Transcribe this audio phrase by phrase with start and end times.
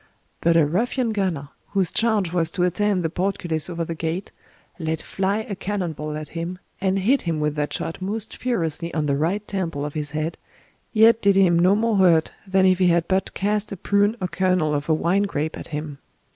[0.39, 4.31] But a ruffian gunner, whose charge was to attend the portcullis over the gate,
[4.79, 8.91] let fly a cannon ball at him, and hit him with that shot most furiously
[8.95, 10.39] on the right temple of his head,
[10.91, 14.27] yet did him no more hurt than if he had but cast a prune or
[14.27, 15.99] kernel of a wine grape at him.